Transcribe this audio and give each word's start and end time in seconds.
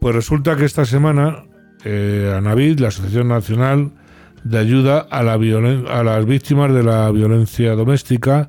Pues 0.00 0.14
resulta 0.14 0.56
que 0.56 0.64
esta 0.64 0.86
semana 0.86 1.44
eh, 1.84 2.32
ANAVID, 2.34 2.80
la 2.80 2.88
Asociación 2.88 3.28
Nacional 3.28 3.92
de 4.44 4.58
Ayuda 4.58 5.00
a, 5.00 5.22
la 5.22 5.34
a 5.34 6.02
las 6.02 6.24
Víctimas 6.24 6.72
de 6.72 6.82
la 6.82 7.10
Violencia 7.10 7.74
Doméstica, 7.74 8.48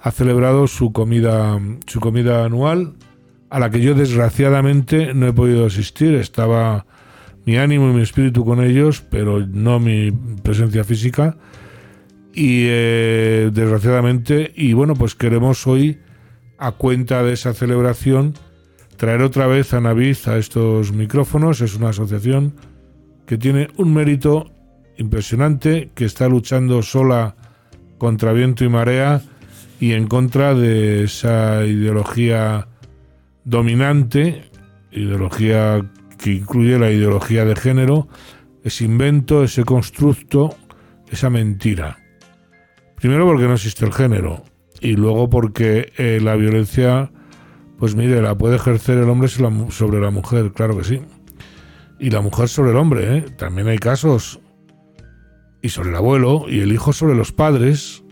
ha 0.00 0.10
celebrado 0.10 0.66
su 0.66 0.92
comida, 0.92 1.56
su 1.86 2.00
comida 2.00 2.44
anual, 2.44 2.94
a 3.48 3.60
la 3.60 3.70
que 3.70 3.80
yo 3.80 3.94
desgraciadamente 3.94 5.14
no 5.14 5.28
he 5.28 5.32
podido 5.32 5.66
asistir. 5.66 6.16
Estaba 6.16 6.84
mi 7.46 7.56
ánimo 7.58 7.88
y 7.90 7.94
mi 7.94 8.02
espíritu 8.02 8.44
con 8.44 8.60
ellos, 8.60 9.00
pero 9.08 9.46
no 9.46 9.78
mi 9.78 10.10
presencia 10.42 10.82
física. 10.82 11.36
Y 12.34 12.64
eh, 12.66 13.50
desgraciadamente, 13.52 14.52
y 14.56 14.72
bueno, 14.72 14.94
pues 14.94 15.14
queremos 15.14 15.64
hoy, 15.68 16.00
a 16.58 16.72
cuenta 16.72 17.22
de 17.22 17.34
esa 17.34 17.54
celebración, 17.54 18.34
traer 18.98 19.22
otra 19.22 19.46
vez 19.46 19.72
a 19.72 19.80
Naviz 19.80 20.28
a 20.28 20.36
estos 20.36 20.92
micrófonos. 20.92 21.62
Es 21.62 21.74
una 21.74 21.88
asociación 21.88 22.52
que 23.24 23.38
tiene 23.38 23.68
un 23.78 23.94
mérito 23.94 24.50
impresionante, 24.98 25.90
que 25.94 26.04
está 26.04 26.28
luchando 26.28 26.82
sola 26.82 27.36
contra 27.96 28.32
viento 28.32 28.64
y 28.64 28.68
marea 28.68 29.22
y 29.80 29.92
en 29.92 30.08
contra 30.08 30.54
de 30.54 31.04
esa 31.04 31.64
ideología 31.64 32.68
dominante, 33.44 34.50
ideología 34.90 35.88
que 36.18 36.32
incluye 36.32 36.78
la 36.78 36.90
ideología 36.90 37.44
de 37.44 37.54
género, 37.54 38.08
ese 38.64 38.84
invento, 38.84 39.44
ese 39.44 39.64
constructo, 39.64 40.56
esa 41.08 41.30
mentira. 41.30 41.98
Primero 42.96 43.24
porque 43.24 43.44
no 43.44 43.54
existe 43.54 43.84
el 43.84 43.92
género 43.92 44.42
y 44.80 44.96
luego 44.96 45.30
porque 45.30 45.92
eh, 45.96 46.18
la 46.20 46.34
violencia, 46.34 47.12
pues 47.78 47.94
mire, 47.94 48.20
la 48.20 48.36
puede 48.36 48.56
ejercer 48.56 48.98
el 48.98 49.08
hombre 49.08 49.28
sobre 49.28 50.00
la 50.00 50.10
mujer, 50.10 50.52
claro 50.52 50.76
que 50.76 50.84
sí. 50.84 51.00
Y 52.00 52.10
la 52.10 52.20
mujer 52.20 52.48
sobre 52.48 52.72
el 52.72 52.76
hombre, 52.76 53.18
¿eh? 53.18 53.20
también 53.36 53.68
hay 53.68 53.78
casos. 53.78 54.40
Y 55.62 55.68
sobre 55.68 55.90
el 55.90 55.96
abuelo 55.96 56.46
y 56.48 56.60
el 56.60 56.72
hijo 56.72 56.92
sobre 56.92 57.14
los 57.14 57.32
padres, 57.32 58.02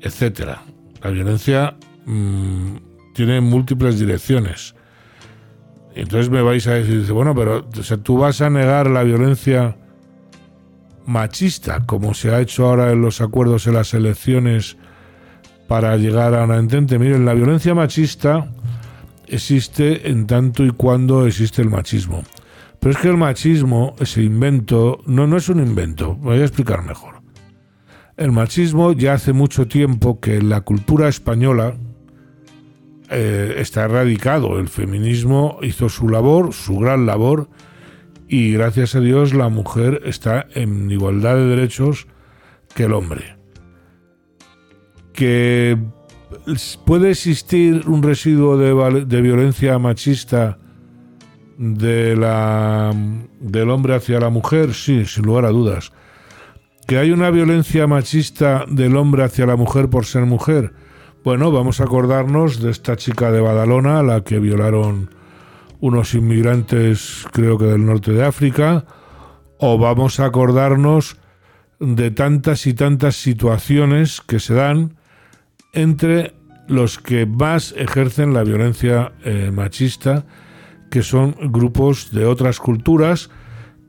etcétera. 0.00 0.62
La 1.02 1.10
violencia 1.10 1.76
mm, 2.06 2.76
tiene 3.14 3.40
múltiples 3.40 3.98
direcciones. 3.98 4.74
Entonces 5.94 6.30
me 6.30 6.42
vais 6.42 6.66
a 6.66 6.74
decir, 6.74 7.10
bueno, 7.12 7.34
pero 7.34 7.64
tú 8.02 8.18
vas 8.18 8.40
a 8.40 8.50
negar 8.50 8.88
la 8.90 9.02
violencia 9.02 9.76
machista, 11.06 11.84
como 11.86 12.14
se 12.14 12.34
ha 12.34 12.40
hecho 12.40 12.66
ahora 12.66 12.90
en 12.92 13.02
los 13.02 13.20
acuerdos 13.20 13.66
en 13.66 13.74
las 13.74 13.94
elecciones 13.94 14.78
para 15.68 15.96
llegar 15.96 16.34
a 16.34 16.44
una 16.44 16.58
entente. 16.58 16.98
Miren, 16.98 17.24
la 17.24 17.34
violencia 17.34 17.74
machista 17.74 18.50
existe 19.26 20.10
en 20.10 20.26
tanto 20.26 20.64
y 20.64 20.70
cuando 20.70 21.26
existe 21.26 21.62
el 21.62 21.70
machismo. 21.70 22.22
Pero 22.80 22.92
es 22.92 22.98
que 22.98 23.08
el 23.08 23.16
machismo, 23.16 23.96
ese 23.98 24.22
invento, 24.22 25.00
no, 25.06 25.26
no 25.26 25.36
es 25.36 25.48
un 25.48 25.60
invento, 25.60 26.16
voy 26.16 26.40
a 26.40 26.44
explicar 26.44 26.82
mejor. 26.82 27.22
El 28.16 28.30
machismo 28.30 28.92
ya 28.92 29.14
hace 29.14 29.32
mucho 29.32 29.66
tiempo 29.66 30.20
que 30.20 30.36
en 30.36 30.48
la 30.48 30.60
cultura 30.60 31.08
española, 31.08 31.74
eh, 33.10 33.56
está 33.58 33.84
erradicado. 33.84 34.58
El 34.58 34.68
feminismo 34.68 35.58
hizo 35.62 35.88
su 35.88 36.08
labor, 36.08 36.52
su 36.52 36.78
gran 36.78 37.06
labor, 37.06 37.48
y 38.28 38.52
gracias 38.52 38.94
a 38.94 39.00
Dios 39.00 39.34
la 39.34 39.48
mujer 39.48 40.02
está 40.04 40.46
en 40.54 40.90
igualdad 40.90 41.36
de 41.36 41.46
derechos 41.46 42.06
que 42.74 42.84
el 42.84 42.92
hombre. 42.92 43.36
Que 45.14 45.78
puede 46.84 47.10
existir 47.10 47.88
un 47.88 48.02
residuo 48.02 48.58
de, 48.58 49.22
violencia 49.22 49.78
machista 49.78 50.58
de 51.56 52.16
la, 52.16 52.92
del 53.40 53.70
hombre 53.70 53.94
hacia 53.94 54.20
la 54.20 54.28
mujer, 54.28 54.74
sí, 54.74 55.06
sin 55.06 55.24
lugar 55.24 55.46
a 55.46 55.50
dudas. 55.50 55.92
Que 56.86 56.98
hay 56.98 57.12
una 57.12 57.30
violencia 57.30 57.86
machista 57.86 58.66
del 58.68 58.96
hombre 58.96 59.24
hacia 59.24 59.46
la 59.46 59.56
mujer 59.56 59.88
por 59.88 60.04
ser 60.04 60.26
mujer, 60.26 60.74
bueno, 61.24 61.50
vamos 61.50 61.80
a 61.80 61.84
acordarnos 61.84 62.60
de 62.60 62.70
esta 62.70 62.96
chica 62.96 63.32
de 63.32 63.40
Badalona, 63.40 64.00
a 64.00 64.02
la 64.02 64.22
que 64.22 64.38
violaron 64.38 65.08
unos 65.80 66.12
inmigrantes, 66.12 67.24
creo 67.32 67.56
que 67.56 67.64
del 67.64 67.86
norte 67.86 68.12
de 68.12 68.22
África, 68.22 68.84
o 69.58 69.78
vamos 69.78 70.20
a 70.20 70.26
acordarnos 70.26 71.16
de 71.80 72.10
tantas 72.10 72.66
y 72.66 72.74
tantas 72.74 73.16
situaciones 73.16 74.20
que 74.20 74.38
se 74.38 74.52
dan 74.52 74.96
entre 75.74 76.34
los 76.66 76.98
que 76.98 77.26
más 77.26 77.74
ejercen 77.76 78.32
la 78.32 78.42
violencia 78.44 79.12
eh, 79.24 79.50
machista, 79.52 80.24
que 80.90 81.02
son 81.02 81.36
grupos 81.50 82.10
de 82.12 82.24
otras 82.24 82.58
culturas 82.58 83.30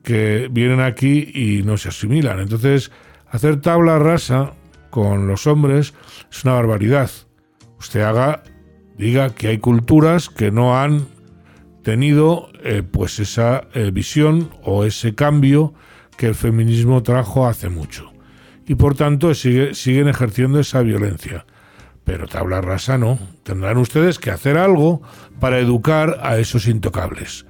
que 0.04 0.50
vienen 0.52 0.82
aquí 0.82 1.32
y 1.34 1.64
no 1.64 1.78
se 1.78 1.90
asimilan. 1.90 2.40
Entonces, 2.40 2.92
hacer 3.30 3.62
tabla 3.62 4.00
rasa 4.00 4.54
con 4.90 5.28
los 5.28 5.48
hombres 5.48 5.94
es 6.32 6.44
una 6.44 6.54
barbaridad 6.54 7.10
usted 7.86 8.02
haga, 8.02 8.44
diga 8.98 9.34
que 9.36 9.50
hay 9.50 9.60
culturas 9.60 10.30
que 10.30 10.52
no 10.52 10.80
han 10.80 11.08
tenido 11.84 12.50
eh, 12.64 12.82
pues 12.82 13.20
esa 13.20 13.68
eh, 13.74 13.92
visión 13.92 14.50
o 14.64 14.86
ese 14.86 15.14
cambio 15.14 15.74
que 16.18 16.28
el 16.28 16.36
feminismo 16.36 17.04
trajo 17.04 17.46
hace 17.46 17.70
mucho. 17.70 18.12
Y 18.66 18.76
por 18.76 18.96
tanto 18.96 19.36
siguen 19.36 20.08
ejerciendo 20.08 20.60
esa 20.60 20.82
violencia. 20.82 21.46
Pero 22.06 22.28
tabla 22.28 22.62
rasa 22.62 22.98
no. 22.98 23.20
Tendrán 23.44 23.78
ustedes 23.78 24.20
que 24.20 24.32
hacer 24.32 24.58
algo 24.58 25.02
para 25.40 25.60
educar 25.60 26.20
a 26.22 26.38
esos 26.38 26.68
intocables. 26.68 27.46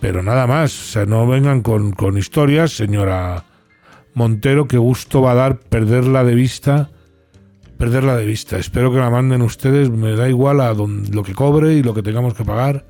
Pero 0.00 0.22
nada 0.22 0.46
más. 0.46 0.78
O 0.78 0.92
sea, 0.92 1.06
no 1.06 1.26
vengan 1.26 1.62
con, 1.62 1.92
con 1.92 2.16
historias, 2.16 2.76
señora 2.76 3.44
Montero, 4.14 4.68
que 4.68 4.78
gusto 4.78 5.22
va 5.22 5.32
a 5.32 5.36
dar 5.36 5.58
perderla 5.58 6.22
de 6.22 6.34
vista 6.34 6.90
perderla 7.76 8.16
de 8.16 8.26
vista. 8.26 8.58
Espero 8.58 8.92
que 8.92 8.98
la 8.98 9.10
manden 9.10 9.42
ustedes, 9.42 9.90
me 9.90 10.16
da 10.16 10.28
igual 10.28 10.60
a 10.60 10.72
lo 10.74 11.22
que 11.22 11.34
cobre 11.34 11.74
y 11.74 11.82
lo 11.82 11.94
que 11.94 12.02
tengamos 12.02 12.34
que 12.34 12.44
pagar. 12.44 12.84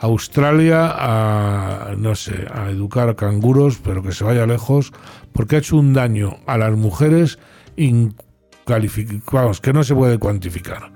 Australia 0.00 0.94
a, 0.96 1.94
no 1.96 2.14
sé, 2.14 2.46
a 2.52 2.70
educar 2.70 3.16
canguros, 3.16 3.78
pero 3.82 4.02
que 4.02 4.12
se 4.12 4.24
vaya 4.24 4.46
lejos, 4.46 4.92
porque 5.32 5.56
ha 5.56 5.58
hecho 5.58 5.76
un 5.76 5.92
daño 5.92 6.36
a 6.46 6.56
las 6.56 6.76
mujeres 6.76 7.38
vamos, 9.32 9.60
que 9.60 9.72
no 9.72 9.84
se 9.84 9.94
puede 9.94 10.18
cuantificar. 10.18 10.92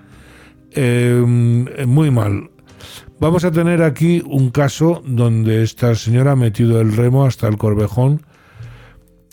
Em, 0.70 1.66
muy 1.86 2.10
mal. 2.10 2.50
Vamos 3.20 3.44
a 3.44 3.50
tener 3.50 3.82
aquí 3.82 4.22
un 4.26 4.50
caso 4.50 5.02
donde 5.06 5.62
esta 5.62 5.94
señora 5.94 6.32
ha 6.32 6.36
metido 6.36 6.80
el 6.80 6.96
remo 6.96 7.24
hasta 7.24 7.46
el 7.48 7.56
corvejón 7.56 8.22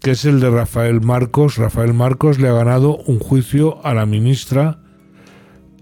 que 0.02 0.12
es 0.12 0.26
el 0.26 0.40
de 0.40 0.50
Rafael 0.50 1.02
Marcos. 1.02 1.58
Rafael 1.58 1.94
Marcos 1.94 2.40
le 2.40 2.48
ha 2.48 2.54
ganado 2.54 2.98
un 2.98 3.20
juicio 3.20 3.86
a 3.86 3.94
la 3.94 4.06
ministra 4.06 4.80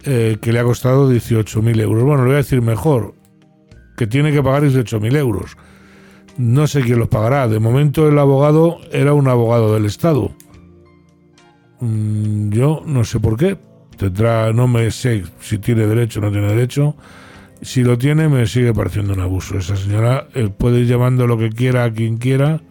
eh, 0.03 0.38
que 0.41 0.51
le 0.51 0.59
ha 0.59 0.63
costado 0.63 1.12
18.000 1.12 1.81
euros. 1.81 2.03
Bueno, 2.03 2.24
le 2.24 2.28
voy 2.28 2.34
a 2.35 2.38
decir 2.38 2.62
mejor, 2.62 3.13
que 3.95 4.07
tiene 4.07 4.31
que 4.31 4.41
pagar 4.41 4.63
18.000 4.63 5.16
euros. 5.18 5.57
No 6.38 6.68
sé 6.68 6.81
quién 6.81 7.00
los 7.00 7.09
pagará. 7.09 7.47
De 7.47 7.59
momento 7.59 8.07
el 8.07 8.18
abogado 8.18 8.79
era 8.91 9.13
un 9.13 9.28
abogado 9.28 9.74
del 9.74 9.85
Estado. 9.85 10.31
Mm, 11.79 12.49
yo 12.49 12.83
no 12.85 13.03
sé 13.03 13.19
por 13.19 13.38
qué. 13.38 13.57
Tendrá, 13.97 14.53
no 14.53 14.67
me 14.67 14.91
sé 14.91 15.23
si 15.39 15.57
tiene 15.57 15.88
derecho 15.88 16.19
o 16.19 16.23
no 16.23 16.31
tiene 16.31 16.47
derecho. 16.47 16.95
Si 17.61 17.83
lo 17.83 17.97
tiene, 17.97 18.29
me 18.29 18.45
sigue 18.45 18.73
pareciendo 18.73 19.13
un 19.13 19.21
abuso. 19.21 19.57
Esa 19.57 19.75
señora 19.75 20.27
eh, 20.35 20.49
puede 20.55 20.81
ir 20.81 20.88
llamando 20.88 21.25
lo 21.25 21.38
que 21.38 21.49
quiera 21.49 21.85
a 21.85 21.91
quien 21.91 22.17
quiera 22.17 22.61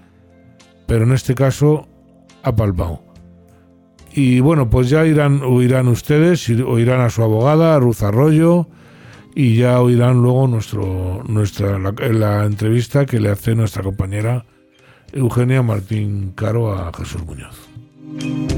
pero 0.86 1.04
en 1.04 1.12
este 1.12 1.34
caso 1.34 1.88
ha 2.42 2.54
palpado. 2.54 3.02
Y 4.12 4.40
bueno, 4.40 4.70
pues 4.70 4.88
ya 4.88 5.04
irán, 5.04 5.42
oirán 5.42 5.88
ustedes, 5.88 6.48
oirán 6.48 7.00
a 7.00 7.10
su 7.10 7.22
abogada, 7.22 7.78
Ruth 7.78 8.02
Arroyo, 8.02 8.68
y 9.34 9.56
ya 9.56 9.80
oirán 9.80 10.22
luego 10.22 10.48
nuestra, 10.48 11.78
la, 11.78 12.44
entrevista 12.46 13.04
que 13.04 13.20
le 13.20 13.30
hace 13.30 13.54
nuestra 13.54 13.82
compañera 13.82 14.46
Eugenia 15.12 15.62
Martín 15.62 16.32
Caro 16.34 16.72
a 16.72 16.90
Jesús 16.94 17.26
Muñoz. 17.26 18.55